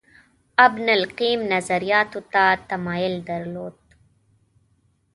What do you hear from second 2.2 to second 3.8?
ته تمایل درلود